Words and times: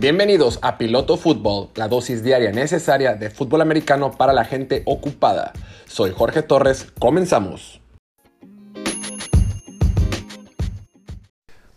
Bienvenidos 0.00 0.58
a 0.62 0.78
Piloto 0.78 1.18
Fútbol, 1.18 1.68
la 1.74 1.86
dosis 1.86 2.24
diaria 2.24 2.52
necesaria 2.52 3.16
de 3.16 3.28
fútbol 3.28 3.60
americano 3.60 4.12
para 4.12 4.32
la 4.32 4.46
gente 4.46 4.82
ocupada. 4.86 5.52
Soy 5.84 6.12
Jorge 6.12 6.40
Torres, 6.40 6.90
comenzamos. 6.98 7.82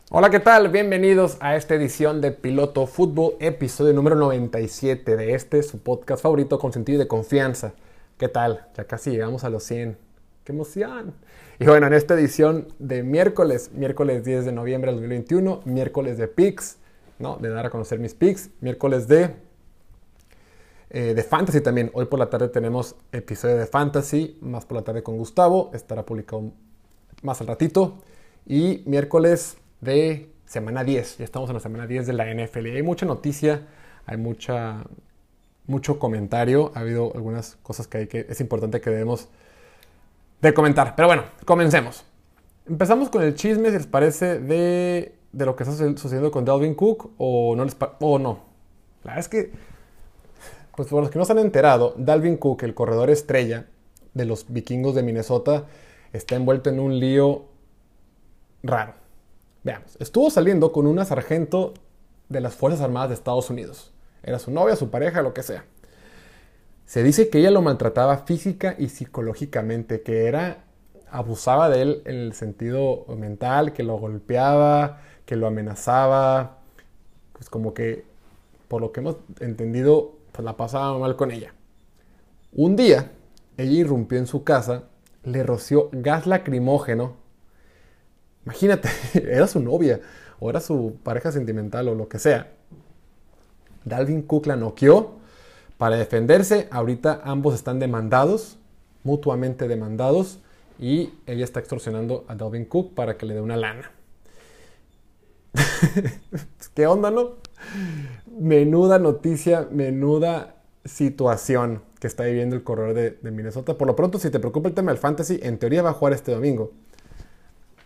Hola, 0.10 0.30
¿qué 0.30 0.40
tal? 0.40 0.70
Bienvenidos 0.70 1.36
a 1.42 1.58
esta 1.58 1.76
edición 1.76 2.22
de 2.22 2.32
Piloto 2.32 2.88
Fútbol, 2.88 3.34
episodio 3.42 3.92
número 3.92 4.16
97 4.16 5.18
de 5.18 5.34
este, 5.34 5.62
su 5.62 5.80
podcast 5.80 6.24
favorito 6.24 6.60
con 6.60 6.72
sentido 6.72 7.00
de 7.00 7.10
confianza. 7.10 7.74
¿Qué 8.18 8.30
tal? 8.30 8.68
Ya 8.78 8.86
casi 8.86 9.12
llegamos 9.12 9.44
a 9.44 9.50
los 9.50 9.66
100. 9.66 9.98
¡Qué 10.46 10.54
emoción! 10.54 11.14
Y 11.60 11.66
bueno, 11.66 11.88
en 11.88 11.94
esta 11.94 12.14
edición 12.14 12.70
de 12.80 13.04
miércoles, 13.04 13.72
miércoles 13.74 14.24
10 14.24 14.46
de 14.46 14.54
noviembre 14.54 14.92
de 14.92 14.96
2021, 14.96 15.60
miércoles 15.66 16.18
de 16.18 16.30
PICS, 16.30 16.78
De 17.24 17.50
dar 17.50 17.66
a 17.66 17.70
conocer 17.70 18.00
mis 18.00 18.14
picks. 18.14 18.50
Miércoles 18.60 19.08
de, 19.08 19.34
eh, 20.90 21.14
de 21.14 21.24
Fantasy 21.24 21.62
también. 21.62 21.90
Hoy 21.94 22.06
por 22.06 22.20
la 22.20 22.30
tarde 22.30 22.50
tenemos 22.50 22.98
episodio 23.14 23.56
de 23.56 23.66
Fantasy, 23.66 24.38
más 24.42 24.66
por 24.66 24.76
la 24.76 24.84
tarde 24.84 25.04
con 25.04 25.18
Gustavo. 25.18 25.72
Estará 25.74 26.06
publicado 26.06 26.52
más 27.22 27.40
al 27.40 27.48
ratito. 27.48 28.04
Y 28.46 28.84
miércoles 28.86 29.56
de 29.80 30.34
semana 30.46 30.84
10. 30.84 31.20
Ya 31.20 31.24
estamos 31.24 31.50
en 31.50 31.54
la 31.54 31.60
semana 31.62 31.88
10 31.88 32.08
de 32.08 32.14
la 32.14 32.26
NFL. 32.26 32.66
hay 32.76 32.84
mucha 32.84 33.06
noticia, 33.06 33.68
hay 34.06 34.18
mucha, 34.18 34.84
mucho 35.66 36.00
comentario. 36.00 36.74
Ha 36.76 36.82
habido 36.82 37.14
algunas 37.16 37.56
cosas 37.64 37.88
que, 37.88 38.00
hay 38.00 38.08
que 38.08 38.26
es 38.28 38.42
importante 38.42 38.82
que 38.82 38.90
debemos 38.90 39.30
de 40.42 40.54
comentar. 40.54 40.94
Pero 40.98 41.08
bueno, 41.08 41.24
comencemos. 41.46 42.04
Empezamos 42.68 43.08
con 43.08 43.24
el 43.24 43.34
chisme, 43.36 43.70
si 43.70 43.78
les 43.78 43.88
parece, 43.88 44.40
de 44.42 45.23
de 45.34 45.46
lo 45.46 45.56
que 45.56 45.64
está 45.64 45.76
sucediendo 45.76 46.32
con 46.32 46.46
Dalvin 46.46 46.76
Cook 46.76 47.12
o 47.18 47.56
no 47.56 47.66
les 47.66 47.76
o 48.00 48.20
no. 48.20 48.40
La 49.04 49.16
verdad 49.16 49.20
es 49.20 49.28
que, 49.28 49.52
pues 50.78 50.88
por 50.88 51.02
los 51.02 51.12
que 51.12 51.20
no 51.20 51.26
se 51.26 51.34
han 51.34 51.40
enterado, 51.40 51.94
Dalvin 51.98 52.38
Cook, 52.38 52.64
el 52.64 52.74
corredor 52.74 53.10
estrella 53.10 53.66
de 54.14 54.26
los 54.26 54.46
vikingos 54.48 54.96
de 54.96 55.04
Minnesota, 55.04 55.66
está 56.14 56.36
envuelto 56.36 56.70
en 56.70 56.80
un 56.80 57.00
lío 57.00 57.46
raro. 58.62 58.94
Veamos, 59.64 59.98
estuvo 60.00 60.30
saliendo 60.30 60.72
con 60.72 60.88
una 60.88 61.04
sargento 61.04 61.74
de 62.30 62.40
las 62.40 62.54
Fuerzas 62.54 62.82
Armadas 62.82 63.10
de 63.10 63.16
Estados 63.16 63.50
Unidos. 63.50 63.92
Era 64.22 64.40
su 64.40 64.52
novia, 64.52 64.76
su 64.76 64.90
pareja, 64.90 65.22
lo 65.22 65.34
que 65.34 65.44
sea. 65.44 65.66
Se 66.86 67.02
dice 67.02 67.30
que 67.30 67.40
ella 67.40 67.52
lo 67.52 67.62
maltrataba 67.62 68.20
física 68.20 68.76
y 68.78 68.90
psicológicamente, 68.90 70.02
que 70.02 70.28
era 70.28 70.66
abusaba 71.10 71.70
de 71.70 71.82
él 71.82 72.02
en 72.06 72.16
el 72.16 72.34
sentido 72.34 73.06
mental, 73.16 73.72
que 73.72 73.84
lo 73.84 73.98
golpeaba, 73.98 75.02
que 75.26 75.36
lo 75.36 75.48
amenazaba, 75.48 76.58
pues 77.34 77.50
como 77.50 77.74
que, 77.74 78.06
por 78.68 78.82
lo 78.82 78.92
que 78.92 79.02
hemos 79.02 79.18
entendido, 79.40 80.14
pues 80.32 80.44
la 80.44 80.58
pasaba 80.58 80.98
mal 80.98 81.16
con 81.16 81.32
ella. 81.32 81.54
Un 82.54 82.76
día, 82.76 83.12
ella 83.58 83.72
irrumpió 83.72 84.18
en 84.18 84.28
su 84.28 84.44
casa, 84.44 84.84
le 85.24 85.44
roció 85.44 85.90
gas 85.92 86.28
lacrimógeno. 86.28 87.16
Imagínate, 88.46 88.90
era 89.14 89.48
su 89.48 89.60
novia, 89.60 90.02
o 90.40 90.50
era 90.50 90.60
su 90.60 90.98
pareja 91.04 91.32
sentimental, 91.32 91.88
o 91.88 91.96
lo 91.96 92.08
que 92.08 92.20
sea. 92.20 92.52
Dalvin 93.86 94.22
Cook 94.24 94.48
la 94.48 94.56
noqueó 94.56 95.20
para 95.78 95.98
defenderse. 95.98 96.68
Ahorita 96.72 97.22
ambos 97.24 97.56
están 97.56 97.80
demandados, 97.80 98.58
mutuamente 99.04 99.68
demandados, 99.68 100.40
y 100.80 101.14
ella 101.26 101.44
está 101.44 101.60
extorsionando 101.60 102.26
a 102.28 102.36
Dalvin 102.36 102.66
Cook 102.66 102.94
para 102.94 103.18
que 103.18 103.26
le 103.26 103.36
dé 103.36 103.42
una 103.42 103.58
lana. 103.58 103.92
¿Qué 106.74 106.88
onda, 106.88 107.12
no? 107.12 107.36
Menuda 108.40 109.00
noticia, 109.00 109.68
menuda 109.72 110.56
situación 110.86 111.82
que 112.00 112.08
está 112.08 112.24
viviendo 112.26 112.56
el 112.56 112.64
corredor 112.64 112.94
de, 112.94 113.32
Minnesota. 113.32 113.78
Por 113.78 113.88
lo 113.88 113.96
pronto, 113.96 114.20
si 114.20 114.30
te 114.30 114.40
preocupa 114.40 114.68
el 114.68 114.76
tema 114.76 114.92
del 114.92 115.00
fantasy, 115.00 115.40
en 115.42 115.58
teoría 115.58 115.82
va 115.82 115.92
a 115.92 115.94
jugar 115.94 116.14
este 116.14 116.32
domingo. 116.32 116.72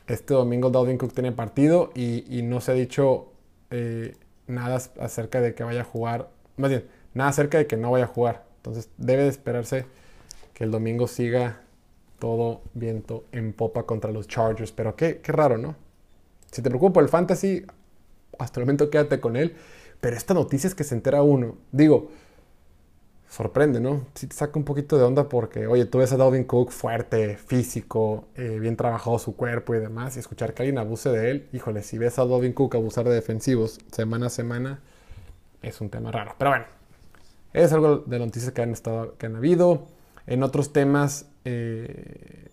Este 0.07 0.33
domingo 0.33 0.69
Dalvin 0.69 0.97
Cook 0.97 1.13
tiene 1.13 1.31
partido 1.31 1.91
y, 1.93 2.41
no 2.43 2.61
se 2.61 2.71
ha 2.71 2.75
dicho 2.75 3.31
eh, 3.71 4.15
nada 4.47 4.81
acerca 4.99 5.41
de 5.41 5.53
que 5.53 5.63
vaya 5.63 5.81
a 5.81 5.83
jugar. 5.83 6.29
Más 6.55 6.69
bien, 6.69 6.85
nada 7.13 7.29
acerca 7.29 7.57
de 7.57 7.67
que 7.67 7.77
no 7.77 7.91
vaya 7.91 8.05
a 8.05 8.07
jugar. 8.07 8.45
Entonces 8.57 8.89
debe 8.97 9.23
de 9.23 9.29
esperarse 9.29 9.85
que 10.53 10.63
el 10.63 10.71
domingo 10.71 11.07
siga 11.07 11.61
todo 12.19 12.61
viento 12.73 13.25
en 13.31 13.53
popa 13.53 13.83
contra 13.83 14.11
los 14.11 14.27
Chargers. 14.27 14.71
Pero 14.71 14.95
qué, 14.95 15.19
qué 15.19 15.31
raro, 15.31 15.57
¿no? 15.57 15.75
Si 16.51 16.61
te 16.61 16.69
preocupa 16.69 17.01
el 17.01 17.09
fantasy, 17.09 17.65
hasta 18.39 18.59
el 18.59 18.65
momento 18.65 18.89
quédate 18.89 19.19
con 19.19 19.35
él. 19.35 19.55
Pero 19.99 20.15
esta 20.15 20.33
noticia 20.33 20.67
es 20.67 20.75
que 20.75 20.83
se 20.83 20.95
entera 20.95 21.23
uno. 21.23 21.57
Digo, 21.71 22.09
sorprende, 23.29 23.79
¿no? 23.79 24.05
Sí 24.13 24.27
te 24.27 24.35
saca 24.35 24.57
un 24.57 24.65
poquito 24.65 24.97
de 24.97 25.03
onda 25.03 25.27
porque, 25.27 25.67
oye, 25.67 25.85
tú 25.85 25.97
ves 25.99 26.11
a 26.13 26.17
Dalvin 26.17 26.43
Cook 26.43 26.71
fuerte, 26.71 27.37
físico, 27.37 28.25
eh, 28.35 28.59
bien 28.59 28.75
trabajado 28.77 29.19
su 29.19 29.35
cuerpo 29.35 29.75
y 29.75 29.79
demás, 29.79 30.15
y 30.15 30.19
escuchar 30.19 30.53
que 30.53 30.63
alguien 30.63 30.77
abuse 30.77 31.09
de 31.09 31.31
él, 31.31 31.49
híjole, 31.51 31.83
si 31.83 31.97
ves 31.97 32.19
a 32.19 32.25
Dalvin 32.25 32.53
Cook 32.53 32.75
abusar 32.75 33.05
de 33.05 33.15
defensivos 33.15 33.79
semana 33.91 34.27
a 34.27 34.29
semana, 34.29 34.79
es 35.61 35.81
un 35.81 35.89
tema 35.89 36.11
raro. 36.11 36.35
Pero 36.37 36.51
bueno, 36.51 36.65
es 37.53 37.73
algo 37.73 37.97
de 37.97 38.19
noticias 38.19 38.51
que 38.51 38.61
han, 38.61 38.71
estado, 38.71 39.17
que 39.17 39.25
han 39.25 39.35
habido. 39.35 39.87
En 40.27 40.43
otros 40.43 40.73
temas, 40.73 41.25
eh, 41.43 42.49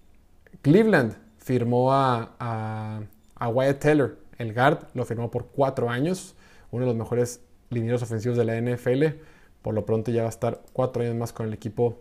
Cleveland 0.62 1.16
firmó 1.38 1.92
a 1.92 3.02
Wyatt 3.40 3.80
Taylor. 3.80 4.16
El 4.38 4.52
guard 4.52 4.86
lo 4.94 5.04
firmó 5.04 5.30
por 5.30 5.46
cuatro 5.46 5.90
años, 5.90 6.34
uno 6.70 6.82
de 6.82 6.88
los 6.88 6.96
mejores 6.96 7.40
linieros 7.70 8.02
ofensivos 8.02 8.36
de 8.36 8.44
la 8.44 8.60
NFL. 8.60 9.18
Por 9.62 9.74
lo 9.74 9.86
pronto 9.86 10.10
ya 10.10 10.22
va 10.22 10.28
a 10.28 10.30
estar 10.30 10.62
cuatro 10.72 11.02
años 11.02 11.14
más 11.14 11.32
con 11.32 11.46
el 11.46 11.52
equipo 11.52 11.98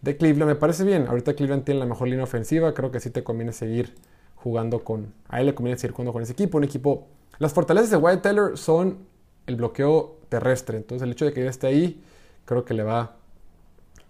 de 0.00 0.16
Cleveland. 0.16 0.50
Me 0.50 0.56
parece 0.56 0.84
bien. 0.84 1.06
Ahorita 1.06 1.34
Cleveland 1.34 1.64
tiene 1.64 1.80
la 1.80 1.86
mejor 1.86 2.08
línea 2.08 2.24
ofensiva. 2.24 2.74
Creo 2.74 2.90
que 2.90 3.00
sí 3.00 3.10
te 3.10 3.22
conviene 3.22 3.52
seguir 3.52 3.94
jugando 4.36 4.84
con. 4.84 5.12
A 5.28 5.40
él 5.40 5.46
le 5.46 5.54
conviene 5.54 5.78
seguir 5.78 5.92
jugando 5.92 6.12
con 6.12 6.22
ese 6.22 6.32
equipo. 6.32 6.58
Un 6.58 6.64
equipo. 6.64 7.06
Las 7.38 7.52
fortalezas 7.52 7.90
de 7.90 7.96
Wyatt 7.96 8.22
Taylor 8.22 8.58
son 8.58 9.06
el 9.46 9.56
bloqueo 9.56 10.18
terrestre. 10.28 10.76
Entonces 10.76 11.04
el 11.04 11.12
hecho 11.12 11.24
de 11.24 11.32
que 11.32 11.44
ya 11.44 11.50
esté 11.50 11.66
ahí, 11.66 12.02
creo 12.44 12.64
que 12.64 12.74
le 12.74 12.82
va 12.82 13.00
a 13.00 13.16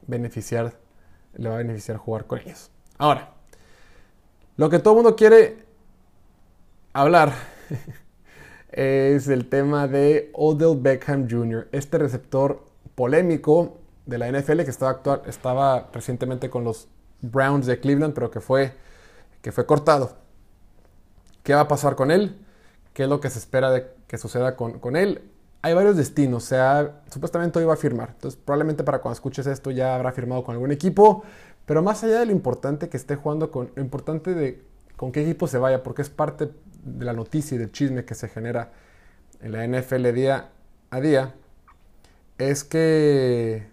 beneficiar. 0.06 0.74
Le 1.34 1.48
va 1.48 1.56
a 1.56 1.58
beneficiar 1.58 1.96
jugar 1.96 2.26
con 2.26 2.38
ellos. 2.38 2.70
Ahora, 2.96 3.32
lo 4.56 4.70
que 4.70 4.78
todo 4.78 4.94
el 4.94 5.02
mundo 5.02 5.16
quiere 5.16 5.63
hablar 6.94 7.32
es 8.72 9.28
el 9.28 9.48
tema 9.48 9.86
de 9.86 10.30
Odell 10.32 10.80
Beckham 10.80 11.28
Jr., 11.28 11.68
este 11.72 11.98
receptor 11.98 12.64
polémico 12.94 13.80
de 14.06 14.18
la 14.18 14.30
NFL 14.30 14.62
que 14.62 14.70
estaba, 14.70 14.92
actual, 14.92 15.22
estaba 15.26 15.90
recientemente 15.92 16.48
con 16.48 16.64
los 16.64 16.88
Browns 17.20 17.66
de 17.66 17.80
Cleveland, 17.80 18.14
pero 18.14 18.30
que 18.30 18.40
fue, 18.40 18.72
que 19.42 19.52
fue 19.52 19.66
cortado. 19.66 20.16
¿Qué 21.42 21.54
va 21.54 21.60
a 21.60 21.68
pasar 21.68 21.96
con 21.96 22.10
él? 22.10 22.38
¿Qué 22.92 23.04
es 23.04 23.08
lo 23.08 23.20
que 23.20 23.28
se 23.28 23.38
espera 23.38 23.70
de 23.70 23.86
que 24.06 24.16
suceda 24.16 24.56
con, 24.56 24.78
con 24.78 24.96
él? 24.96 25.30
Hay 25.62 25.74
varios 25.74 25.96
destinos, 25.96 26.44
o 26.44 26.46
sea, 26.46 27.02
supuestamente 27.10 27.58
hoy 27.58 27.64
va 27.64 27.74
a 27.74 27.78
firmar. 27.78 28.10
Entonces, 28.10 28.38
probablemente 28.42 28.84
para 28.84 29.00
cuando 29.00 29.14
escuches 29.14 29.46
esto 29.46 29.70
ya 29.70 29.94
habrá 29.94 30.12
firmado 30.12 30.44
con 30.44 30.54
algún 30.54 30.70
equipo. 30.70 31.24
Pero 31.64 31.82
más 31.82 32.04
allá 32.04 32.20
de 32.20 32.26
lo 32.26 32.32
importante 32.32 32.90
que 32.90 32.98
esté 32.98 33.16
jugando 33.16 33.50
con, 33.50 33.70
lo 33.74 33.82
importante 33.82 34.34
de 34.34 34.62
con 35.04 35.12
qué 35.12 35.20
equipo 35.20 35.46
se 35.46 35.58
vaya, 35.58 35.82
porque 35.82 36.00
es 36.00 36.08
parte 36.08 36.48
de 36.82 37.04
la 37.04 37.12
noticia 37.12 37.56
y 37.56 37.58
del 37.58 37.70
chisme 37.70 38.06
que 38.06 38.14
se 38.14 38.26
genera 38.26 38.72
en 39.42 39.52
la 39.52 39.66
NFL 39.66 40.14
día 40.14 40.48
a 40.88 40.98
día, 40.98 41.34
es 42.38 42.64
que 42.64 43.66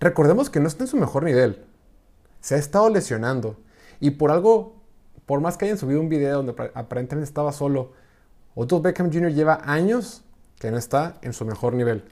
recordemos 0.00 0.50
que 0.50 0.58
no 0.58 0.66
está 0.66 0.82
en 0.82 0.88
su 0.88 0.96
mejor 0.96 1.22
nivel. 1.22 1.64
Se 2.40 2.56
ha 2.56 2.58
estado 2.58 2.90
lesionando. 2.90 3.60
Y 4.00 4.10
por 4.10 4.32
algo, 4.32 4.74
por 5.24 5.40
más 5.40 5.56
que 5.56 5.66
hayan 5.66 5.78
subido 5.78 6.00
un 6.00 6.08
video 6.08 6.42
donde 6.42 6.72
aparentemente 6.74 7.28
estaba 7.28 7.52
solo, 7.52 7.92
Otto 8.56 8.80
Beckham 8.80 9.12
Jr. 9.12 9.30
lleva 9.30 9.60
años 9.62 10.24
que 10.58 10.72
no 10.72 10.78
está 10.78 11.18
en 11.22 11.32
su 11.32 11.44
mejor 11.44 11.74
nivel. 11.74 12.02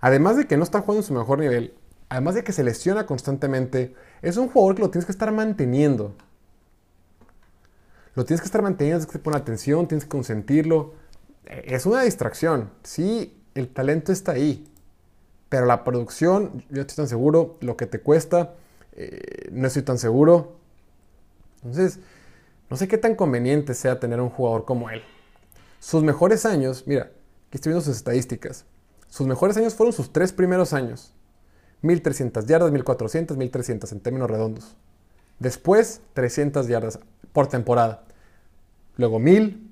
Además 0.00 0.36
de 0.36 0.46
que 0.46 0.58
no 0.58 0.64
está 0.64 0.82
jugando 0.82 1.00
en 1.00 1.06
su 1.06 1.14
mejor 1.14 1.38
nivel, 1.38 1.72
además 2.10 2.34
de 2.34 2.44
que 2.44 2.52
se 2.52 2.62
lesiona 2.62 3.06
constantemente, 3.06 3.94
es 4.20 4.36
un 4.36 4.50
jugador 4.50 4.74
que 4.76 4.82
lo 4.82 4.90
tienes 4.90 5.06
que 5.06 5.12
estar 5.12 5.32
manteniendo. 5.32 6.14
Lo 8.18 8.24
tienes 8.24 8.40
que 8.40 8.46
estar 8.46 8.62
manteniendo, 8.62 8.98
tienes 8.98 9.12
que 9.12 9.20
poner 9.20 9.40
atención, 9.40 9.86
tienes 9.86 10.02
que 10.02 10.08
consentirlo. 10.08 10.92
Eh, 11.46 11.66
es 11.66 11.86
una 11.86 12.02
distracción. 12.02 12.68
Sí, 12.82 13.40
el 13.54 13.68
talento 13.68 14.10
está 14.10 14.32
ahí. 14.32 14.66
Pero 15.48 15.66
la 15.66 15.84
producción, 15.84 16.64
yo 16.68 16.80
estoy 16.80 16.96
tan 16.96 17.06
seguro, 17.06 17.58
lo 17.60 17.76
que 17.76 17.86
te 17.86 18.00
cuesta, 18.00 18.54
eh, 18.96 19.50
no 19.52 19.68
estoy 19.68 19.82
tan 19.82 19.98
seguro. 19.98 20.56
Entonces, 21.62 22.00
no 22.68 22.76
sé 22.76 22.88
qué 22.88 22.98
tan 22.98 23.14
conveniente 23.14 23.72
sea 23.72 24.00
tener 24.00 24.20
un 24.20 24.30
jugador 24.30 24.64
como 24.64 24.90
él. 24.90 25.00
Sus 25.78 26.02
mejores 26.02 26.44
años, 26.44 26.88
mira, 26.88 27.02
aquí 27.02 27.58
estoy 27.58 27.70
viendo 27.70 27.84
sus 27.84 27.98
estadísticas. 27.98 28.64
Sus 29.06 29.28
mejores 29.28 29.56
años 29.58 29.76
fueron 29.76 29.92
sus 29.92 30.12
tres 30.12 30.32
primeros 30.32 30.72
años. 30.72 31.14
1300 31.82 32.46
yardas, 32.46 32.72
1400, 32.72 33.36
1300 33.36 33.92
en 33.92 34.00
términos 34.00 34.28
redondos. 34.28 34.76
Después, 35.38 36.00
300 36.14 36.66
yardas 36.66 36.98
por 37.32 37.46
temporada 37.46 38.07
luego 38.98 39.18
1000, 39.18 39.70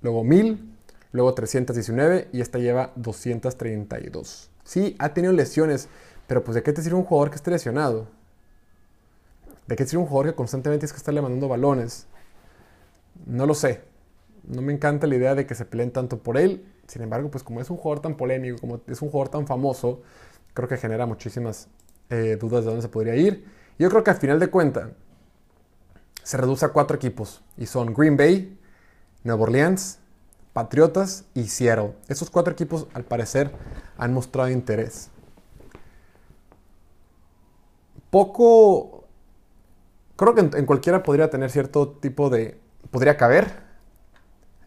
luego 0.00 0.24
1000, 0.24 0.74
luego 1.12 1.34
319 1.34 2.28
y 2.32 2.40
esta 2.40 2.58
lleva 2.58 2.92
232. 2.96 4.50
Sí, 4.64 4.96
ha 4.98 5.12
tenido 5.12 5.34
lesiones, 5.34 5.88
pero 6.26 6.42
pues 6.42 6.54
¿de 6.54 6.62
qué 6.62 6.72
te 6.72 6.80
sirve 6.80 6.96
un 6.96 7.04
jugador 7.04 7.28
que 7.28 7.36
esté 7.36 7.50
lesionado? 7.50 8.06
¿De 9.66 9.76
qué 9.76 9.84
sirve 9.84 10.02
un 10.02 10.08
jugador 10.08 10.32
que 10.32 10.36
constantemente 10.36 10.86
es 10.86 10.92
que 10.92 10.98
estarle 10.98 11.20
mandando 11.20 11.48
balones? 11.48 12.06
No 13.26 13.44
lo 13.44 13.54
sé. 13.54 13.82
No 14.46 14.62
me 14.62 14.72
encanta 14.72 15.06
la 15.06 15.16
idea 15.16 15.34
de 15.34 15.46
que 15.46 15.54
se 15.54 15.64
peleen 15.64 15.90
tanto 15.90 16.18
por 16.18 16.36
él. 16.36 16.64
Sin 16.86 17.02
embargo, 17.02 17.30
pues 17.30 17.42
como 17.42 17.60
es 17.60 17.70
un 17.70 17.76
jugador 17.76 18.02
tan 18.02 18.16
polémico, 18.16 18.58
como 18.58 18.80
es 18.86 19.02
un 19.02 19.10
jugador 19.10 19.30
tan 19.30 19.46
famoso, 19.46 20.02
creo 20.52 20.68
que 20.68 20.76
genera 20.76 21.06
muchísimas 21.06 21.68
eh, 22.10 22.36
dudas 22.38 22.64
de 22.64 22.70
dónde 22.70 22.82
se 22.82 22.88
podría 22.88 23.16
ir. 23.16 23.46
Yo 23.78 23.88
creo 23.88 24.04
que 24.04 24.10
al 24.10 24.18
final 24.18 24.38
de 24.38 24.48
cuentas 24.48 24.90
se 26.24 26.36
reduce 26.38 26.64
a 26.64 26.70
cuatro 26.70 26.96
equipos 26.96 27.42
y 27.56 27.66
son 27.66 27.94
Green 27.94 28.16
Bay, 28.16 28.58
Nueva 29.22 29.42
Orleans, 29.42 29.98
Patriotas 30.52 31.24
y 31.34 31.48
Seattle. 31.48 31.94
Esos 32.08 32.30
cuatro 32.30 32.52
equipos 32.52 32.86
al 32.94 33.04
parecer 33.04 33.52
han 33.98 34.12
mostrado 34.12 34.50
interés. 34.50 35.10
Poco... 38.10 39.04
Creo 40.16 40.34
que 40.34 40.40
en, 40.40 40.66
cualquiera 40.66 41.02
podría 41.02 41.28
tener 41.28 41.50
cierto 41.50 41.88
tipo 41.88 42.30
de... 42.30 42.58
podría 42.90 43.16
caber. 43.16 43.64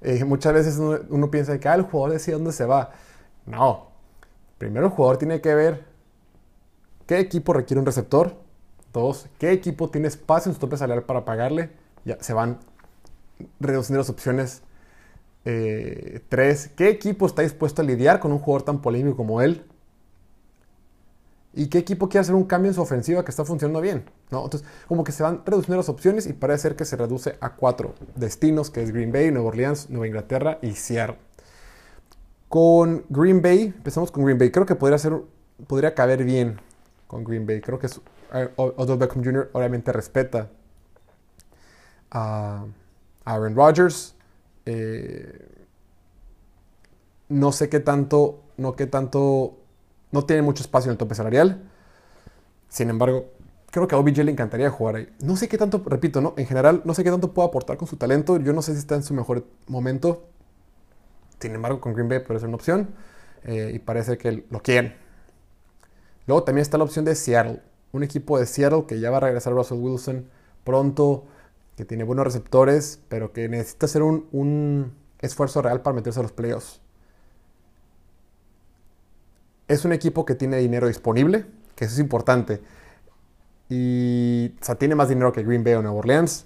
Eh, 0.01 0.25
muchas 0.25 0.53
veces 0.53 0.77
uno, 0.77 1.31
piensa 1.31 1.57
que 1.57 1.69
ah, 1.69 1.75
el 1.75 1.83
jugador 1.83 2.11
decide 2.11 2.35
dónde 2.35 2.51
se 2.51 2.65
va. 2.65 2.91
No. 3.45 3.87
Primero 4.57 4.87
el 4.87 4.91
jugador 4.91 5.17
tiene 5.17 5.41
que 5.41 5.55
ver 5.55 5.85
qué 7.07 7.19
equipo 7.19 7.53
requiere 7.53 7.79
un 7.79 7.85
receptor. 7.85 8.46
Qué 9.37 9.51
equipo 9.51 9.89
tiene 9.89 10.07
espacio 10.07 10.49
en 10.49 10.55
su 10.55 10.59
tope 10.59 10.77
salarial 10.77 11.05
para 11.05 11.25
pagarle. 11.25 11.69
Ya 12.05 12.17
se 12.21 12.33
van 12.33 12.59
reduciendo 13.59 13.99
las 13.99 14.09
opciones. 14.09 14.61
Eh, 15.45 16.21
¿qué 16.75 16.89
equipo 16.89 17.25
está 17.25 17.41
dispuesto 17.41 17.81
a 17.81 17.85
lidiar 17.85 18.19
con 18.19 18.31
un 18.31 18.39
jugador 18.39 18.63
tan 18.63 18.81
polémico 18.81 19.15
como 19.15 19.41
él? 19.41 19.63
¿Y 21.53 21.67
qué 21.67 21.79
equipo 21.79 22.09
quiere 22.09 22.21
hacer 22.21 22.35
un 22.35 22.43
cambio 22.43 22.69
en 22.69 22.75
su 22.75 22.81
ofensiva 22.81 23.23
que 23.23 23.31
está 23.31 23.45
funcionando 23.45 23.81
bien? 23.81 24.05
¿no? 24.29 24.43
Entonces, 24.43 24.67
como 24.87 25.03
que 25.03 25.11
se 25.11 25.23
van 25.23 25.41
reduciendo 25.45 25.77
las 25.77 25.89
opciones 25.89 26.27
y 26.27 26.33
parece 26.33 26.63
ser 26.63 26.75
que 26.75 26.85
se 26.85 26.97
reduce 26.97 27.35
a 27.39 27.55
cuatro 27.55 27.95
destinos, 28.15 28.69
que 28.69 28.83
es 28.83 28.91
Green 28.91 29.11
Bay, 29.11 29.31
Nueva 29.31 29.47
Orleans, 29.47 29.89
Nueva 29.89 30.07
Inglaterra 30.07 30.59
y 30.61 30.73
Seattle. 30.73 31.17
Con 32.49 33.05
Green 33.09 33.41
Bay, 33.41 33.73
empezamos 33.75 34.11
con 34.11 34.23
Green 34.23 34.37
Bay. 34.37 34.51
Creo 34.51 34.65
que 34.65 34.75
podría, 34.75 34.97
ser, 34.97 35.13
podría 35.67 35.95
caber 35.95 36.23
bien 36.23 36.59
con 37.07 37.23
Green 37.23 37.45
Bay. 37.45 37.61
Creo 37.61 37.79
que 37.79 37.87
es, 37.87 37.99
eh, 38.33 38.49
Odell 38.55 38.97
Beckham 38.97 39.23
Jr. 39.23 39.49
obviamente 39.53 39.91
respeta 39.91 40.49
a 42.11 42.65
Aaron 43.25 43.55
Rodgers. 43.55 44.15
Eh, 44.65 45.65
no 47.29 47.51
sé 47.51 47.69
qué 47.69 47.79
tanto, 47.79 48.43
no 48.57 48.75
qué 48.75 48.87
tanto, 48.87 49.57
no 50.11 50.25
tiene 50.25 50.41
mucho 50.41 50.63
espacio 50.63 50.89
en 50.89 50.93
el 50.93 50.97
tope 50.97 51.15
salarial. 51.15 51.69
Sin 52.69 52.89
embargo, 52.89 53.31
creo 53.71 53.87
que 53.87 53.95
a 53.95 53.97
OBJ 53.97 54.23
le 54.23 54.31
encantaría 54.31 54.69
jugar 54.69 54.95
ahí. 54.95 55.09
No 55.21 55.35
sé 55.35 55.47
qué 55.47 55.57
tanto, 55.57 55.81
repito, 55.85 56.21
¿no? 56.21 56.33
En 56.37 56.45
general, 56.45 56.81
no 56.85 56.93
sé 56.93 57.03
qué 57.03 57.11
tanto 57.11 57.33
puede 57.33 57.47
aportar 57.47 57.77
con 57.77 57.87
su 57.87 57.97
talento. 57.97 58.37
Yo 58.37 58.53
no 58.53 58.61
sé 58.61 58.73
si 58.73 58.79
está 58.79 58.95
en 58.95 59.03
su 59.03 59.13
mejor 59.13 59.45
momento. 59.67 60.27
Sin 61.39 61.53
embargo, 61.53 61.79
con 61.79 61.93
Green 61.93 62.09
Bay 62.09 62.19
puede 62.19 62.39
ser 62.39 62.47
una 62.47 62.55
opción. 62.55 62.89
Eh, 63.43 63.71
y 63.73 63.79
parece 63.79 64.17
que 64.17 64.45
lo 64.49 64.61
quieren. 64.61 65.06
Luego 66.27 66.43
también 66.43 66.61
está 66.61 66.77
la 66.77 66.83
opción 66.83 67.05
de 67.05 67.15
Seattle. 67.15 67.61
Un 67.93 68.03
equipo 68.03 68.37
de 68.37 68.45
Seattle 68.45 68.85
que 68.85 68.99
ya 68.99 69.09
va 69.09 69.17
a 69.17 69.21
regresar 69.21 69.53
Russell 69.53 69.79
Wilson 69.79 70.25
pronto 70.63 71.23
que 71.77 71.85
tiene 71.85 72.03
buenos 72.03 72.25
receptores, 72.25 72.99
pero 73.07 73.31
que 73.31 73.47
necesita 73.47 73.85
hacer 73.85 74.01
un, 74.01 74.93
esfuerzo 75.19 75.61
real 75.61 75.81
para 75.81 75.95
meterse 75.95 76.19
a 76.19 76.23
los 76.23 76.31
playoffs. 76.31 76.81
Es 79.67 79.85
un 79.85 79.93
equipo 79.93 80.25
que 80.25 80.35
tiene 80.35 80.57
dinero 80.57 80.87
disponible, 80.87 81.45
que 81.75 81.85
eso 81.85 81.93
es 81.93 81.99
importante. 81.99 82.61
Y, 83.69 84.49
tiene 84.77 84.95
más 84.95 85.09
dinero 85.09 85.31
que 85.31 85.43
Green 85.43 85.63
Bay 85.63 85.75
o 85.75 85.81
Nueva 85.81 85.97
Orleans. 85.97 86.45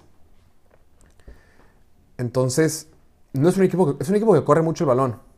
Entonces, 2.18 2.88
no 3.34 3.50
es 3.50 3.58
un 3.58 3.64
equipo 3.64 3.98
es 4.00 4.10
un 4.10 4.16
equipo 4.16 4.34
que 4.34 4.44
corre 4.44 4.62
mucho 4.62 4.84
el 4.84 4.90
balón. 4.90 5.31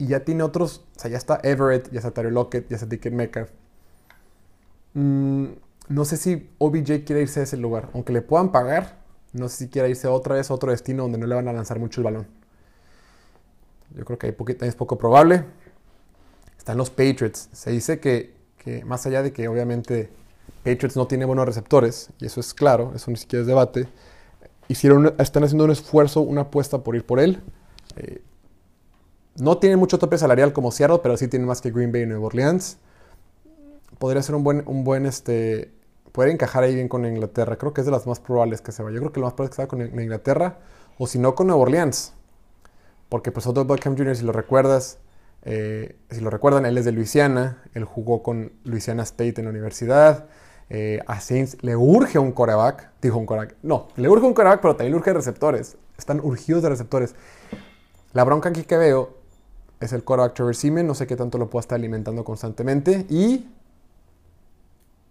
Y 0.00 0.06
ya 0.06 0.24
tiene 0.24 0.42
otros, 0.42 0.82
o 0.96 0.98
sea, 0.98 1.10
ya 1.10 1.18
está 1.18 1.40
Everett, 1.42 1.90
ya 1.90 1.98
está 1.98 2.10
Terry 2.10 2.30
Lockett, 2.30 2.66
ya 2.70 2.76
está 2.76 2.86
Dick 2.86 3.12
Metcalf. 3.12 3.50
Mm, 4.94 5.48
no 5.88 6.04
sé 6.06 6.16
si 6.16 6.48
OBJ 6.56 7.04
quiere 7.04 7.20
irse 7.20 7.40
a 7.40 7.42
ese 7.42 7.58
lugar. 7.58 7.90
Aunque 7.92 8.10
le 8.10 8.22
puedan 8.22 8.50
pagar, 8.50 8.98
no 9.34 9.50
sé 9.50 9.64
si 9.64 9.68
quiere 9.68 9.90
irse 9.90 10.08
otra 10.08 10.36
vez 10.36 10.50
a 10.50 10.54
otro 10.54 10.70
destino 10.70 11.02
donde 11.02 11.18
no 11.18 11.26
le 11.26 11.34
van 11.34 11.48
a 11.48 11.52
lanzar 11.52 11.78
mucho 11.78 12.00
el 12.00 12.06
balón. 12.06 12.26
Yo 13.94 14.06
creo 14.06 14.18
que 14.18 14.28
ahí 14.28 14.68
es 14.68 14.74
poco 14.74 14.96
probable. 14.96 15.44
Están 16.56 16.78
los 16.78 16.88
Patriots. 16.88 17.50
Se 17.52 17.70
dice 17.70 18.00
que, 18.00 18.32
más 18.86 19.04
allá 19.04 19.22
de 19.22 19.34
que 19.34 19.48
obviamente 19.48 20.10
Patriots 20.64 20.96
no 20.96 21.08
tiene 21.08 21.26
buenos 21.26 21.44
receptores, 21.44 22.08
y 22.18 22.24
eso 22.24 22.40
es 22.40 22.54
claro, 22.54 22.92
eso 22.94 23.10
ni 23.10 23.18
siquiera 23.18 23.42
es 23.42 23.46
debate, 23.46 23.86
hicieron, 24.66 25.14
están 25.18 25.44
haciendo 25.44 25.64
un 25.64 25.72
esfuerzo, 25.72 26.22
una 26.22 26.42
apuesta 26.42 26.82
por 26.82 26.96
ir 26.96 27.04
por 27.04 27.20
él. 27.20 27.42
Eh, 27.96 28.22
no 29.40 29.58
tienen 29.58 29.78
mucho 29.78 29.98
tope 29.98 30.18
salarial 30.18 30.52
como 30.52 30.70
Seattle, 30.70 31.00
pero 31.02 31.16
sí 31.16 31.28
tienen 31.28 31.46
más 31.48 31.60
que 31.60 31.70
Green 31.70 31.92
Bay 31.92 32.02
y 32.02 32.06
Nueva 32.06 32.26
Orleans. 32.26 32.78
Podría 33.98 34.22
ser 34.22 34.34
un 34.34 34.44
buen, 34.44 34.62
un 34.66 34.84
buen 34.84 35.06
este, 35.06 35.72
puede 36.12 36.32
encajar 36.32 36.64
ahí 36.64 36.74
bien 36.74 36.88
con 36.88 37.04
Inglaterra. 37.04 37.56
Creo 37.56 37.72
que 37.72 37.80
es 37.80 37.84
de 37.84 37.90
las 37.90 38.06
más 38.06 38.20
probables 38.20 38.60
que 38.60 38.72
se 38.72 38.82
vaya. 38.82 38.94
Yo 38.94 39.00
creo 39.00 39.12
que 39.12 39.20
lo 39.20 39.26
más 39.26 39.34
probable 39.34 39.50
es 39.50 39.50
que 39.50 39.56
se 39.56 39.62
vaya 39.62 39.90
con 39.92 40.00
Inglaterra 40.00 40.58
o 40.98 41.06
si 41.06 41.18
no 41.18 41.34
con 41.34 41.46
Nueva 41.46 41.62
Orleans. 41.62 42.14
Porque 43.08 43.32
pues 43.32 43.46
Otto 43.46 43.64
Beckham 43.64 43.96
Jr., 43.96 44.16
si 44.16 44.24
lo 44.24 44.32
recuerdas, 44.32 44.98
eh, 45.42 45.96
si 46.10 46.20
lo 46.20 46.30
recuerdan, 46.30 46.66
él 46.66 46.78
es 46.78 46.84
de 46.84 46.92
Luisiana. 46.92 47.62
Él 47.74 47.84
jugó 47.84 48.22
con 48.22 48.52
Louisiana 48.64 49.02
State 49.02 49.34
en 49.38 49.44
la 49.44 49.50
universidad. 49.50 50.26
Eh, 50.68 51.00
a 51.06 51.20
Saints 51.20 51.56
le 51.62 51.76
urge 51.76 52.18
un 52.18 52.32
coreback. 52.32 52.90
Dijo 53.02 53.18
un 53.18 53.26
coreback. 53.26 53.56
No, 53.62 53.88
le 53.96 54.08
urge 54.08 54.26
un 54.26 54.34
coreback, 54.34 54.60
pero 54.60 54.76
también 54.76 54.92
le 54.92 54.98
urge 54.98 55.12
receptores. 55.12 55.76
Están 55.98 56.20
urgidos 56.20 56.62
de 56.62 56.68
receptores. 56.68 57.14
La 58.12 58.24
bronca 58.24 58.48
aquí 58.48 58.64
que 58.64 58.76
veo 58.76 59.19
es 59.80 59.92
el 59.92 60.04
coreback 60.04 60.34
Trevor 60.34 60.54
Seaman. 60.54 60.86
No 60.86 60.94
sé 60.94 61.06
qué 61.06 61.16
tanto 61.16 61.38
lo 61.38 61.50
pueda 61.50 61.62
estar 61.62 61.76
alimentando 61.76 62.24
constantemente. 62.24 63.06
Y 63.08 63.48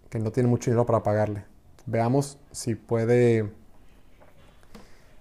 que 0.09 0.19
no 0.19 0.31
tiene 0.31 0.49
mucho 0.49 0.71
dinero 0.71 0.85
para 0.85 1.03
pagarle. 1.03 1.43
Veamos 1.85 2.37
si 2.51 2.75
puede, 2.75 3.51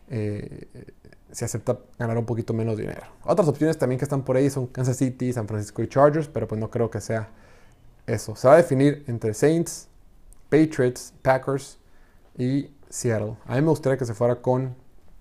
eh, 0.08 0.66
si 1.30 1.44
acepta 1.44 1.78
ganar 1.98 2.18
un 2.18 2.26
poquito 2.26 2.52
menos 2.52 2.76
dinero. 2.76 3.02
Otras 3.24 3.48
opciones 3.48 3.78
también 3.78 3.98
que 3.98 4.04
están 4.04 4.22
por 4.22 4.36
ahí 4.36 4.50
son 4.50 4.66
Kansas 4.66 4.96
City, 4.96 5.32
San 5.32 5.46
Francisco 5.46 5.82
y 5.82 5.88
Chargers, 5.88 6.28
pero 6.28 6.48
pues 6.48 6.60
no 6.60 6.70
creo 6.70 6.90
que 6.90 7.00
sea 7.00 7.28
eso. 8.06 8.34
Se 8.34 8.48
va 8.48 8.54
a 8.54 8.56
definir 8.56 9.04
entre 9.06 9.34
Saints, 9.34 9.88
Patriots, 10.48 11.12
Packers 11.22 11.78
y 12.36 12.70
Seattle. 12.88 13.36
A 13.46 13.54
mí 13.54 13.62
me 13.62 13.68
gustaría 13.68 13.98
que 13.98 14.06
se 14.06 14.14
fuera 14.14 14.36
con 14.36 14.74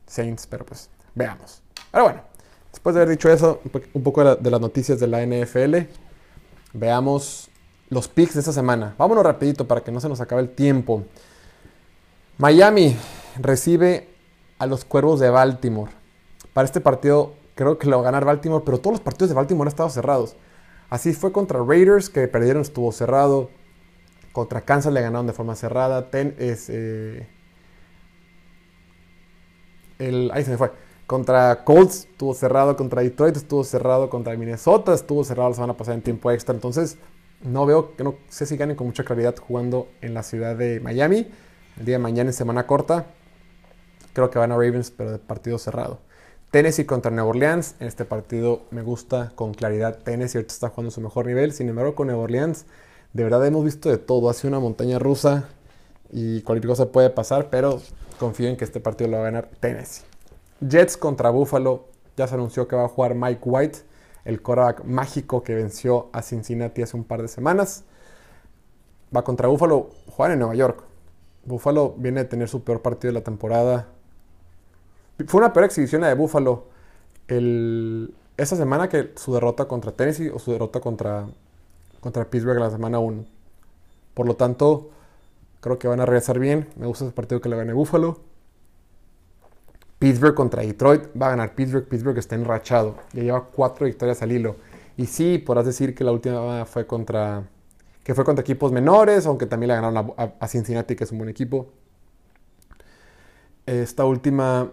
Saints, 0.06 0.48
pero 0.48 0.66
pues 0.66 0.90
veamos. 1.16 1.62
Pero 1.92 2.06
bueno, 2.06 2.22
después 2.72 2.96
de 2.96 3.02
haber 3.02 3.18
dicho 3.18 3.30
eso, 3.30 3.62
un 3.94 4.04
poco 4.04 4.36
de, 4.36 4.52
las 4.52 4.62
noticias 4.62 5.00
de 5.00 5.08
la 5.08 5.26
NFL, 5.26 5.90
veamos 6.74 7.50
los 7.90 8.08
picks 8.08 8.34
de 8.34 8.42
esta 8.42 8.54
semana. 8.54 8.96
Vámonos 8.98 9.24
rapidito 9.24 9.68
para 9.68 9.82
que 9.82 9.92
no 9.92 10.00
se 10.00 10.10
nos 10.10 10.22
acabe 10.22 10.42
el 10.42 10.50
tiempo. 10.50 11.04
Miami 12.38 12.96
recibe 13.40 14.10
a 14.60 14.66
los 14.66 14.86
Cuervos 14.86 15.20
de 15.20 15.30
Baltimore. 15.30 15.92
Para 16.54 16.66
este 16.66 16.82
partido 16.82 17.34
creo 17.56 17.78
que 17.78 17.88
lo 17.88 17.98
va 17.98 18.04
a 18.04 18.06
ganar 18.06 18.26
Baltimore, 18.26 18.64
pero 18.66 18.80
todos 18.80 18.94
los 18.94 19.02
partidos 19.02 19.30
de 19.30 19.36
Baltimore 19.36 19.68
han 19.68 19.72
estado 19.72 19.90
cerrados. 19.90 20.36
Así 20.90 21.14
fue 21.14 21.32
contra 21.32 21.62
Raiders, 21.62 22.10
que 22.10 22.28
perdieron, 22.28 22.62
estuvo 22.62 22.92
cerrado. 22.92 23.50
Contra 24.32 24.62
Kansas 24.62 24.94
le 24.94 25.02
ganaron 25.02 25.28
de 25.28 25.34
forma 25.34 25.56
cerrada. 25.56 26.10
Ten, 26.10 26.36
eh, 26.38 27.28
ahí 30.00 30.44
se 30.44 30.52
me 30.52 30.58
fue. 30.58 30.72
Contra 31.08 31.64
Colts 31.64 32.06
estuvo 32.12 32.34
cerrado, 32.34 32.76
contra 32.76 33.02
Detroit 33.02 33.38
estuvo 33.38 33.64
cerrado, 33.64 34.10
contra 34.10 34.36
Minnesota 34.36 34.94
estuvo 34.94 35.24
cerrado 35.24 35.50
la 35.50 35.56
semana 35.56 35.78
pasada 35.78 35.96
en 35.96 36.02
tiempo 36.02 36.30
extra. 36.32 36.54
Entonces, 36.54 36.98
no 37.42 37.66
veo, 37.66 37.96
que 37.96 38.04
no 38.04 38.16
sé 38.28 38.46
si 38.46 38.58
ganen 38.58 38.76
con 38.76 38.88
mucha 38.88 39.06
claridad 39.06 39.34
jugando 39.38 39.88
en 40.02 40.14
la 40.14 40.22
ciudad 40.22 40.58
de 40.58 40.82
Miami. 40.82 41.32
El 41.80 41.86
día 41.86 41.96
de 41.96 42.00
mañana 42.00 42.30
en 42.30 42.34
semana 42.34 42.68
corta. 42.68 43.06
Creo 44.12 44.30
que 44.30 44.38
van 44.38 44.52
a 44.52 44.56
Ravens, 44.56 44.92
pero 44.92 45.12
de 45.12 45.20
partido 45.20 45.58
cerrado. 45.58 46.00
Tennessee 46.52 46.86
contra 46.86 47.10
Nueva 47.10 47.30
Orleans. 47.30 47.76
En 47.80 47.88
este 47.88 48.04
partido 48.04 48.64
me 48.72 48.82
gusta 48.82 49.32
con 49.36 49.54
claridad. 49.54 50.00
Tennessee 50.00 50.40
ahorita 50.40 50.54
está 50.54 50.70
jugando 50.70 50.92
su 50.92 51.00
mejor 51.00 51.28
nivel. 51.28 51.54
Sin 51.54 51.70
embargo, 51.70 51.96
con 51.96 52.08
Nueva 52.08 52.24
Orleans, 52.24 52.66
de 53.14 53.24
verdad 53.24 53.46
hemos 53.46 53.64
visto 53.64 53.88
de 53.88 53.98
todo. 53.98 54.30
Hace 54.30 54.46
una 54.46 54.60
montaña 54.60 55.00
rusa 55.00 55.48
y 56.12 56.42
cualquier 56.42 56.68
cosa 56.70 56.92
puede 56.92 57.10
pasar, 57.12 57.50
pero 57.50 57.82
confío 58.20 58.50
en 58.50 58.58
que 58.58 58.66
este 58.66 58.82
partido 58.82 59.10
lo 59.10 59.18
va 59.18 59.24
a 59.24 59.26
ganar 59.28 59.50
Tennessee. 59.62 60.04
Jets 60.62 60.98
contra 60.98 61.30
Buffalo. 61.30 61.86
Ya 62.16 62.28
se 62.28 62.36
anunció 62.36 62.68
que 62.68 62.76
va 62.76 62.86
a 62.86 62.88
jugar 62.88 63.16
Mike 63.16 63.42
White 63.44 63.80
el 64.28 64.42
quarterback 64.42 64.84
mágico 64.84 65.42
que 65.42 65.56
venció 65.56 66.10
a 66.12 66.22
Cincinnati 66.22 66.82
hace 66.82 66.98
un 66.98 67.06
par 67.06 67.22
de 67.22 67.30
semanas. 67.30 67.86
Va 69.16 69.24
contra 69.24 69.48
Buffalo, 69.48 69.90
jugar 70.10 70.32
en 70.32 70.40
Nueva 70.40 70.54
York. 70.54 70.84
Buffalo 71.46 71.96
viene 71.98 72.20
a 72.20 72.30
tener 72.30 72.50
su 72.50 72.62
peor 72.62 72.82
partido 72.82 73.14
de 73.14 73.20
la 73.20 73.24
temporada. 73.24 73.88
Fue 75.28 75.40
una 75.40 75.54
peor 75.54 75.64
exhibición 75.66 76.02
de 76.02 76.14
Buffalo 76.14 76.66
el, 77.30 78.14
esa 78.36 78.58
semana 78.58 78.90
que 78.90 79.14
su 79.16 79.34
derrota 79.34 79.66
contra 79.70 79.94
Tennessee 79.94 80.28
o 80.28 80.40
su 80.40 80.52
derrota 80.52 80.82
contra, 80.82 81.26
contra 82.02 82.26
Pittsburgh 82.26 82.60
la 82.60 82.70
semana 82.70 83.00
1. 83.00 83.24
Por 84.14 84.28
lo 84.28 84.36
tanto, 84.36 84.90
creo 85.62 85.80
que 85.80 85.88
van 85.88 86.02
a 86.02 86.06
regresar 86.06 86.38
bien. 86.38 86.68
Me 86.76 86.86
gusta 86.86 87.06
ese 87.06 87.14
partido 87.14 87.40
que 87.40 87.48
le 87.48 87.56
gane 87.56 87.72
Buffalo. 87.72 88.20
Pittsburgh 90.00 90.36
contra 90.36 90.62
Detroit. 90.62 91.10
Va 91.20 91.28
a 91.28 91.30
ganar 91.32 91.56
Pittsburgh. 91.56 91.88
Pittsburgh 91.88 92.18
está 92.18 92.36
enrachado. 92.36 92.98
Ya 93.14 93.24
lleva 93.24 93.46
cuatro 93.46 93.86
victorias 93.86 94.22
al 94.22 94.32
hilo. 94.32 94.56
Y 94.96 95.06
sí, 95.06 95.38
podrás 95.38 95.66
decir 95.66 95.94
que 95.96 96.04
la 96.04 96.12
última 96.12 96.66
fue 96.66 96.86
contra. 96.88 97.44
que 98.04 98.14
fue 98.16 98.24
contra 98.24 98.42
equipos 98.42 98.72
menores, 98.72 99.26
aunque 99.26 99.46
también 99.46 99.70
le 99.70 99.76
ganaron 99.76 100.14
a, 100.18 100.34
a 100.40 100.48
Cincinnati, 100.48 100.96
que 100.96 101.04
es 101.04 101.12
un 101.12 101.20
buen 101.20 101.30
equipo. 101.30 101.68
Esta 103.66 104.06
última. 104.06 104.72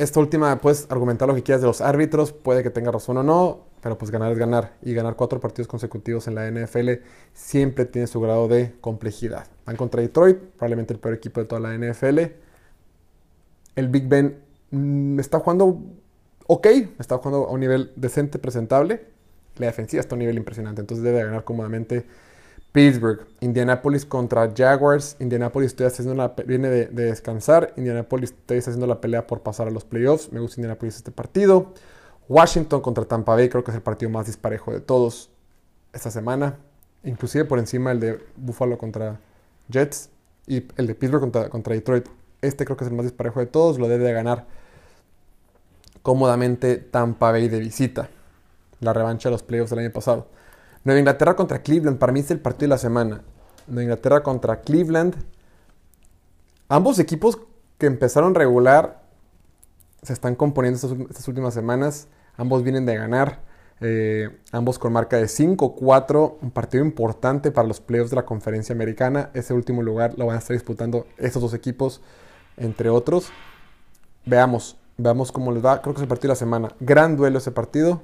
Esta 0.00 0.18
última, 0.18 0.58
puedes 0.62 0.86
argumentar 0.90 1.28
lo 1.28 1.34
que 1.34 1.42
quieras 1.42 1.60
de 1.60 1.66
los 1.66 1.82
árbitros, 1.82 2.32
puede 2.32 2.62
que 2.62 2.70
tenga 2.70 2.90
razón 2.90 3.18
o 3.18 3.22
no, 3.22 3.66
pero 3.82 3.98
pues 3.98 4.10
ganar 4.10 4.32
es 4.32 4.38
ganar. 4.38 4.72
Y 4.80 4.94
ganar 4.94 5.14
cuatro 5.14 5.40
partidos 5.40 5.68
consecutivos 5.68 6.26
en 6.26 6.36
la 6.36 6.50
NFL 6.50 7.02
siempre 7.34 7.84
tiene 7.84 8.06
su 8.06 8.18
grado 8.18 8.48
de 8.48 8.72
complejidad. 8.80 9.46
Van 9.66 9.76
contra 9.76 10.00
Detroit, 10.00 10.38
probablemente 10.38 10.94
el 10.94 11.00
peor 11.00 11.12
equipo 11.12 11.40
de 11.40 11.46
toda 11.46 11.60
la 11.60 11.76
NFL. 11.76 12.18
El 13.76 13.88
Big 13.88 14.08
Ben 14.08 14.38
mm, 14.70 15.20
está 15.20 15.38
jugando 15.38 15.82
ok, 16.46 16.66
está 16.98 17.18
jugando 17.18 17.48
a 17.48 17.50
un 17.52 17.60
nivel 17.60 17.92
decente, 17.94 18.38
presentable. 18.38 19.04
La 19.58 19.66
defensiva 19.66 20.00
está 20.00 20.14
a 20.14 20.16
un 20.16 20.20
nivel 20.20 20.38
impresionante, 20.38 20.80
entonces 20.80 21.04
debe 21.04 21.22
ganar 21.22 21.44
cómodamente 21.44 22.06
Pittsburgh. 22.72 23.26
Indianapolis 23.40 24.04
contra 24.04 24.52
Jaguars. 24.56 25.16
Indianapolis 25.18 25.74
haciendo 25.80 26.14
la, 26.14 26.34
viene 26.46 26.68
de, 26.68 26.86
de, 26.86 27.04
descansar. 27.06 27.72
Indianapolis 27.76 28.30
está 28.30 28.54
haciendo 28.54 28.86
la 28.86 29.00
pelea 29.00 29.26
por 29.26 29.42
pasar 29.42 29.68
a 29.68 29.70
los 29.70 29.84
playoffs. 29.84 30.32
Me 30.32 30.40
gusta 30.40 30.60
Indianapolis 30.60 30.96
este 30.96 31.10
partido. 31.10 31.72
Washington 32.30 32.80
contra 32.80 33.04
Tampa 33.04 33.34
Bay, 33.34 33.48
creo 33.48 33.64
que 33.64 33.72
es 33.72 33.74
el 33.74 33.82
partido 33.82 34.08
más 34.08 34.26
disparejo 34.26 34.70
de 34.70 34.80
todos 34.80 35.30
esta 35.92 36.12
semana. 36.12 36.58
Inclusive 37.02 37.44
por 37.44 37.58
encima 37.58 37.90
el 37.90 37.98
de 37.98 38.24
Buffalo 38.36 38.78
contra 38.78 39.18
Jets 39.68 40.10
y 40.46 40.64
el 40.76 40.86
de 40.86 40.94
Pittsburgh 40.94 41.20
contra, 41.20 41.48
contra 41.48 41.74
Detroit. 41.74 42.06
Este 42.40 42.64
creo 42.64 42.76
que 42.76 42.84
es 42.84 42.90
el 42.90 42.96
más 42.96 43.04
disparejo 43.04 43.40
de 43.40 43.46
todos. 43.46 43.80
Lo 43.80 43.88
debe 43.88 44.04
de 44.04 44.12
ganar 44.12 44.46
cómodamente 46.02 46.76
Tampa 46.76 47.32
Bay 47.32 47.48
de 47.48 47.58
visita. 47.58 48.10
La 48.78 48.92
revancha 48.92 49.28
de 49.28 49.32
los 49.32 49.42
playoffs 49.42 49.70
del 49.70 49.80
año 49.80 49.92
pasado. 49.92 50.28
Nueva 50.84 50.98
Inglaterra 50.98 51.36
contra 51.36 51.62
Cleveland. 51.62 51.98
Para 51.98 52.12
mí 52.12 52.20
es 52.20 52.30
el 52.30 52.40
partido 52.40 52.66
de 52.66 52.68
la 52.68 52.78
semana. 52.78 53.22
Nueva 53.66 53.82
Inglaterra 53.82 54.22
contra 54.22 54.60
Cleveland. 54.62 55.14
Ambos 56.68 56.98
equipos 56.98 57.38
que 57.78 57.86
empezaron 57.86 58.34
regular 58.34 59.02
se 60.02 60.12
están 60.12 60.34
componiendo 60.34 60.76
estas, 61.10 61.28
últimas 61.28 61.52
semanas. 61.52 62.08
Ambos 62.36 62.62
vienen 62.62 62.86
de 62.86 62.96
ganar. 62.96 63.40
Eh, 63.82 64.38
ambos 64.52 64.78
con 64.78 64.92
marca 64.92 65.18
de 65.18 65.26
5-4. 65.26 66.38
Un 66.40 66.50
partido 66.50 66.84
importante 66.84 67.50
para 67.50 67.68
los 67.68 67.80
playoffs 67.80 68.10
de 68.10 68.16
la 68.16 68.24
conferencia 68.24 68.74
americana. 68.74 69.30
Ese 69.34 69.52
último 69.52 69.82
lugar 69.82 70.14
lo 70.16 70.26
van 70.26 70.36
a 70.36 70.38
estar 70.38 70.54
disputando 70.54 71.06
estos 71.18 71.42
dos 71.42 71.52
equipos, 71.52 72.00
entre 72.56 72.88
otros. 72.88 73.30
Veamos, 74.24 74.78
veamos 74.96 75.30
cómo 75.32 75.52
les 75.52 75.64
va. 75.64 75.82
Creo 75.82 75.94
que 75.94 75.98
es 75.98 76.02
el 76.02 76.08
partido 76.08 76.28
de 76.28 76.34
la 76.34 76.36
semana. 76.36 76.68
Gran 76.80 77.16
duelo 77.16 77.38
ese 77.38 77.50
partido. 77.50 78.00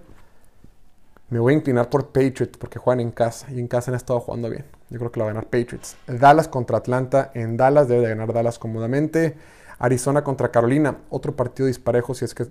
Me 1.28 1.40
voy 1.40 1.54
a 1.54 1.56
inclinar 1.56 1.90
por 1.90 2.06
Patriots 2.06 2.56
porque 2.56 2.78
juegan 2.78 3.00
en 3.00 3.11
casa. 3.11 3.50
Y 3.50 3.59
en 3.59 3.66
casa 3.66 3.90
han 3.90 3.97
estado 3.97 4.21
jugando 4.21 4.49
bien. 4.49 4.64
Yo 4.90 4.99
creo 4.99 5.11
que 5.11 5.18
lo 5.18 5.25
va 5.25 5.30
a 5.30 5.35
ganar 5.35 5.50
Patriots. 5.50 5.97
Dallas 6.06 6.49
contra 6.49 6.78
Atlanta. 6.78 7.33
En 7.35 7.56
Dallas 7.56 7.88
debe 7.88 8.02
de 8.02 8.09
ganar 8.11 8.33
Dallas 8.33 8.59
cómodamente. 8.59 9.37
Arizona 9.78 10.23
contra 10.23 10.50
Carolina. 10.50 10.99
Otro 11.11 11.35
partido 11.35 11.66
disparejo 11.66 12.14
si 12.14 12.25
es 12.25 12.35
que 12.35 12.47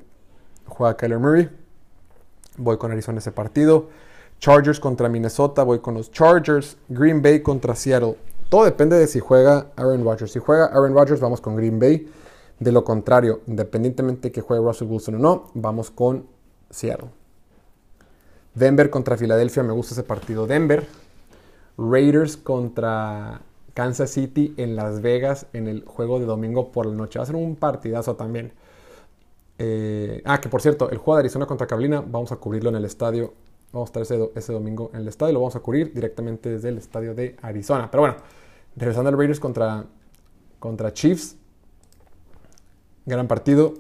juega 0.68 0.98
Kyler 0.98 1.20
Murray. 1.20 1.50
Voy 2.58 2.78
con 2.78 2.92
Arizona 2.92 3.20
ese 3.20 3.32
partido. 3.32 3.90
Chargers 4.40 4.80
contra 4.80 5.08
Minnesota, 5.08 5.64
voy 5.64 5.80
con 5.80 5.94
los 5.94 6.12
Chargers. 6.12 6.78
Green 6.90 7.22
Bay 7.22 7.42
contra 7.42 7.76
Seattle. 7.76 8.18
Todo 8.50 8.66
depende 8.66 8.98
de 8.98 9.08
si 9.08 9.20
juega 9.20 9.68
Aaron 9.78 10.04
Rodgers. 10.04 10.32
Si 10.32 10.40
juega 10.40 10.66
Aaron 10.66 10.94
Rodgers, 10.94 11.22
vamos 11.22 11.42
con 11.42 11.56
Green 11.56 11.80
Bay. 11.80 12.12
De 12.60 12.72
lo 12.72 12.84
contrario, 12.84 13.42
independientemente 13.48 14.28
de 14.28 14.32
que 14.32 14.42
juegue 14.42 14.64
Russell 14.64 14.88
Wilson 14.88 15.16
o 15.16 15.20
no, 15.20 15.52
vamos 15.54 15.92
con 15.92 16.28
Seattle. 16.70 17.10
Denver 18.56 18.90
contra 18.90 19.18
Filadelfia, 19.18 19.64
me 19.64 19.74
gusta 19.74 19.94
ese 19.94 20.04
partido. 20.04 20.48
Denver. 20.48 20.88
Raiders 21.78 22.38
contra 22.38 23.42
Kansas 23.74 24.10
City 24.10 24.54
en 24.56 24.78
Las 24.78 25.02
Vegas 25.02 25.48
en 25.52 25.68
el 25.68 25.84
juego 25.84 26.20
de 26.20 26.26
domingo 26.26 26.72
por 26.72 26.86
la 26.86 26.96
noche. 26.96 27.20
Va 27.20 27.24
a 27.24 27.26
ser 27.26 27.36
un 27.36 27.58
partidazo 27.58 28.16
también. 28.16 28.54
Eh, 29.60 30.22
ah, 30.26 30.40
que 30.40 30.48
por 30.48 30.62
cierto, 30.62 30.90
el 30.90 30.98
juego 30.98 31.18
de 31.18 31.22
Arizona 31.22 31.46
contra 31.46 31.68
Carolina, 31.68 32.02
vamos 32.02 32.32
a 32.32 32.38
cubrirlo 32.38 32.70
en 32.70 32.78
el 32.78 32.86
estadio. 32.86 33.34
Vamos 33.74 33.90
a 33.90 33.90
estar 33.90 34.04
ese, 34.04 34.32
ese, 34.36 34.54
domingo 34.54 34.90
en 34.94 35.02
el 35.02 35.10
estadio. 35.10 35.34
Lo 35.34 35.42
vamos 35.42 35.58
a 35.58 35.60
cubrir 35.60 35.94
directamente 35.94 36.50
desde 36.50 36.70
el 36.70 36.78
estadio 36.78 37.14
de 37.14 37.36
Arizona. 37.42 37.92
Pero 37.92 38.04
bueno, 38.04 38.16
regresando 38.78 39.10
al 39.10 39.18
Raiders 39.18 39.42
contra, 39.42 39.86
contra 40.60 40.94
Chiefs. 40.94 41.36
Gran 43.06 43.28
partido. 43.28 43.74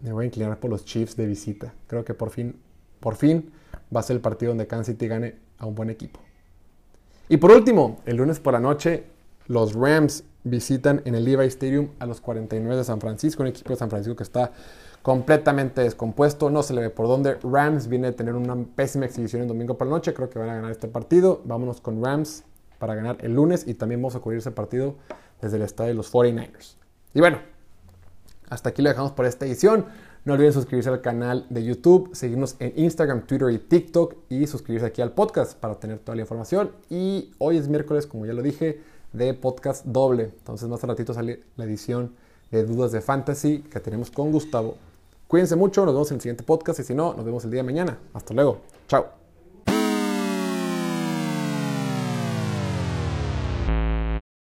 Me 0.00 0.12
voy 0.12 0.24
a 0.24 0.26
inclinar 0.26 0.60
por 0.60 0.70
los 0.70 0.84
Chiefs 0.84 1.16
de 1.16 1.26
visita. 1.26 1.72
Creo 1.86 2.04
que 2.04 2.12
por 2.12 2.28
fin, 2.28 2.60
por 3.00 3.14
fin 3.14 3.50
va 3.94 4.00
a 4.00 4.02
ser 4.02 4.16
el 4.16 4.22
partido 4.22 4.50
donde 4.50 4.66
Kansas 4.66 4.86
City 4.86 5.08
gane 5.08 5.36
a 5.58 5.66
un 5.66 5.74
buen 5.74 5.90
equipo. 5.90 6.20
Y 7.28 7.36
por 7.36 7.50
último, 7.52 8.00
el 8.04 8.16
lunes 8.16 8.40
por 8.40 8.52
la 8.52 8.60
noche, 8.60 9.04
los 9.46 9.74
Rams 9.74 10.24
visitan 10.44 11.02
en 11.04 11.14
el 11.14 11.24
Levi 11.24 11.46
Stadium 11.46 11.88
a 11.98 12.06
los 12.06 12.20
49 12.20 12.76
de 12.76 12.84
San 12.84 13.00
Francisco, 13.00 13.42
un 13.42 13.48
equipo 13.48 13.70
de 13.70 13.76
San 13.76 13.90
Francisco 13.90 14.16
que 14.16 14.22
está 14.22 14.52
completamente 15.02 15.80
descompuesto, 15.82 16.50
no 16.50 16.62
se 16.62 16.74
le 16.74 16.80
ve 16.80 16.90
por 16.90 17.06
dónde. 17.06 17.38
Rams 17.42 17.88
viene 17.88 18.08
a 18.08 18.16
tener 18.16 18.34
una 18.34 18.56
pésima 18.56 19.06
exhibición 19.06 19.42
el 19.42 19.48
domingo 19.48 19.76
por 19.76 19.86
la 19.86 19.94
noche, 19.94 20.14
creo 20.14 20.30
que 20.30 20.38
van 20.38 20.50
a 20.50 20.54
ganar 20.54 20.70
este 20.70 20.88
partido. 20.88 21.42
Vámonos 21.44 21.80
con 21.80 22.02
Rams 22.02 22.44
para 22.78 22.94
ganar 22.94 23.16
el 23.20 23.34
lunes 23.34 23.66
y 23.66 23.74
también 23.74 24.00
vamos 24.00 24.16
a 24.16 24.20
cubrir 24.20 24.38
ese 24.38 24.50
partido 24.50 24.96
desde 25.40 25.56
el 25.56 25.62
estadio 25.62 25.88
de 25.88 25.94
los 25.94 26.12
49ers. 26.12 26.76
Y 27.14 27.20
bueno, 27.20 27.38
hasta 28.48 28.70
aquí 28.70 28.82
lo 28.82 28.88
dejamos 28.88 29.12
por 29.12 29.26
esta 29.26 29.46
edición. 29.46 29.86
No 30.24 30.34
olviden 30.34 30.52
suscribirse 30.52 30.88
al 30.88 31.00
canal 31.00 31.46
de 31.50 31.64
YouTube, 31.64 32.10
seguirnos 32.14 32.54
en 32.60 32.72
Instagram, 32.76 33.26
Twitter 33.26 33.50
y 33.50 33.58
TikTok 33.58 34.14
y 34.28 34.46
suscribirse 34.46 34.86
aquí 34.86 35.02
al 35.02 35.12
podcast 35.12 35.58
para 35.58 35.74
tener 35.80 35.98
toda 35.98 36.14
la 36.14 36.22
información. 36.22 36.70
Y 36.88 37.32
hoy 37.38 37.56
es 37.56 37.68
miércoles, 37.68 38.06
como 38.06 38.24
ya 38.24 38.32
lo 38.32 38.40
dije, 38.40 38.80
de 39.12 39.34
podcast 39.34 39.84
doble. 39.84 40.30
Entonces 40.38 40.68
más 40.68 40.80
ratito 40.82 41.12
sale 41.12 41.42
la 41.56 41.64
edición 41.64 42.14
de 42.52 42.64
Dudas 42.64 42.92
de 42.92 43.00
Fantasy 43.00 43.64
que 43.70 43.80
tenemos 43.80 44.12
con 44.12 44.30
Gustavo. 44.30 44.76
Cuídense 45.26 45.56
mucho, 45.56 45.84
nos 45.84 45.94
vemos 45.94 46.10
en 46.12 46.16
el 46.16 46.20
siguiente 46.20 46.44
podcast 46.44 46.78
y 46.78 46.84
si 46.84 46.94
no, 46.94 47.14
nos 47.14 47.24
vemos 47.24 47.44
el 47.44 47.50
día 47.50 47.60
de 47.60 47.66
mañana. 47.66 47.98
Hasta 48.14 48.32
luego. 48.32 48.58
Chao. 48.86 49.21